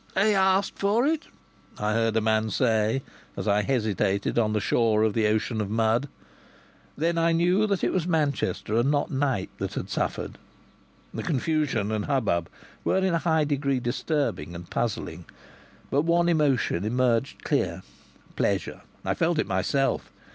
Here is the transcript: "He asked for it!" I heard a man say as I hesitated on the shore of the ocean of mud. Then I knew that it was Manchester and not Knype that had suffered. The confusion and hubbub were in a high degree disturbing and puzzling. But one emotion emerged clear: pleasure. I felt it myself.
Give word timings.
"He 0.15 0.33
asked 0.33 0.79
for 0.79 1.05
it!" 1.05 1.27
I 1.77 1.93
heard 1.93 2.17
a 2.17 2.21
man 2.21 2.49
say 2.49 3.03
as 3.37 3.47
I 3.47 3.61
hesitated 3.61 4.39
on 4.39 4.53
the 4.53 4.59
shore 4.59 5.03
of 5.03 5.13
the 5.13 5.27
ocean 5.27 5.61
of 5.61 5.69
mud. 5.69 6.09
Then 6.97 7.19
I 7.19 7.33
knew 7.33 7.67
that 7.67 7.83
it 7.83 7.93
was 7.93 8.07
Manchester 8.07 8.75
and 8.79 8.89
not 8.89 9.11
Knype 9.11 9.55
that 9.59 9.75
had 9.75 9.91
suffered. 9.91 10.39
The 11.13 11.21
confusion 11.21 11.91
and 11.91 12.05
hubbub 12.05 12.49
were 12.83 12.97
in 12.97 13.13
a 13.13 13.19
high 13.19 13.43
degree 13.43 13.79
disturbing 13.79 14.55
and 14.55 14.67
puzzling. 14.67 15.25
But 15.91 16.01
one 16.01 16.27
emotion 16.27 16.83
emerged 16.83 17.43
clear: 17.43 17.83
pleasure. 18.35 18.81
I 19.05 19.13
felt 19.13 19.37
it 19.37 19.45
myself. 19.45 20.11